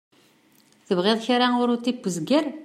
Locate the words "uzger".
2.07-2.45